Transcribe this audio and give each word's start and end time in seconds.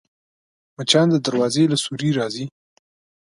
مچان 0.75 1.07
د 1.11 1.15
دروازې 1.25 1.63
له 1.71 1.77
سوري 1.83 2.09
راځي 2.19 2.45